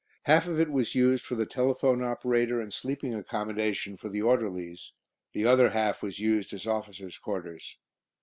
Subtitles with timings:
[0.23, 4.93] Half of it was used for the telephone operator, and sleeping accommodation for the orderlies,
[5.33, 7.77] the other half was used as officers' quarters.